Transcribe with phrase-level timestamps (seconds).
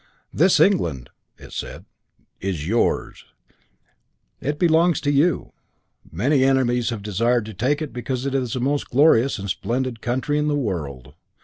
[0.33, 1.85] "This England" (it said)
[2.39, 3.25] "is yours.
[4.41, 5.53] It belongs to you.
[6.11, 10.01] Many enemies have desired to take it because it is the most glorious and splendid
[10.01, 11.13] country in the world.